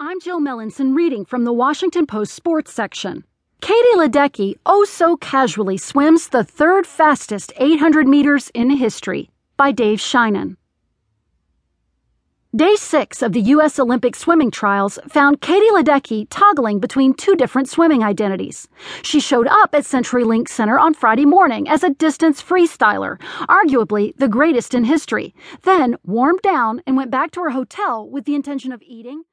I'm 0.00 0.20
Jill 0.20 0.40
Melancon 0.40 0.94
reading 0.94 1.24
from 1.24 1.42
the 1.42 1.52
Washington 1.52 2.06
Post 2.06 2.32
sports 2.32 2.72
section. 2.72 3.24
Katie 3.60 3.96
Ledecky 3.96 4.54
oh 4.64 4.84
so 4.84 5.16
casually 5.16 5.76
swims 5.76 6.28
the 6.28 6.44
third 6.44 6.86
fastest 6.86 7.52
800 7.56 8.06
meters 8.06 8.48
in 8.54 8.70
history 8.70 9.28
by 9.56 9.72
Dave 9.72 9.98
Sheinin. 9.98 10.56
Day 12.54 12.76
six 12.76 13.22
of 13.22 13.32
the 13.32 13.40
U.S. 13.40 13.80
Olympic 13.80 14.14
swimming 14.14 14.52
trials 14.52 15.00
found 15.08 15.40
Katie 15.40 15.68
Ledecky 15.72 16.28
toggling 16.30 16.78
between 16.78 17.12
two 17.12 17.34
different 17.34 17.68
swimming 17.68 18.04
identities. 18.04 18.68
She 19.02 19.18
showed 19.18 19.48
up 19.48 19.74
at 19.74 19.82
CenturyLink 19.82 20.48
Center 20.48 20.78
on 20.78 20.94
Friday 20.94 21.24
morning 21.24 21.68
as 21.68 21.82
a 21.82 21.90
distance 21.90 22.40
freestyler, 22.40 23.18
arguably 23.48 24.16
the 24.16 24.28
greatest 24.28 24.74
in 24.74 24.84
history, 24.84 25.34
then 25.64 25.96
warmed 26.04 26.42
down 26.42 26.82
and 26.86 26.96
went 26.96 27.10
back 27.10 27.32
to 27.32 27.40
her 27.40 27.50
hotel 27.50 28.08
with 28.08 28.26
the 28.26 28.36
intention 28.36 28.70
of 28.70 28.80
eating. 28.82 29.24